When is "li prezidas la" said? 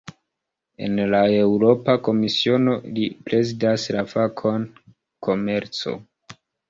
2.95-4.05